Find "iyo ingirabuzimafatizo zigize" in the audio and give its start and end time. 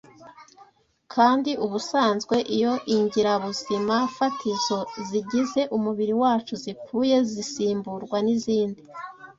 2.55-5.61